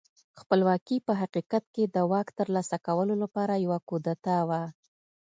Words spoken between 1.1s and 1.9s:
حقیقت کې